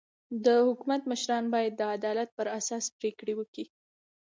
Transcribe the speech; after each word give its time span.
د 0.45 0.47
حکومت 0.67 1.01
مشران 1.11 1.43
باید 1.53 1.73
د 1.75 1.81
عدالت 1.95 2.29
پر 2.37 2.47
اساس 2.59 2.85
پرېکړي 2.99 3.33
وکي. 3.37 3.65